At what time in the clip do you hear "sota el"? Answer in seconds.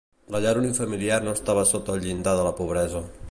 1.73-2.03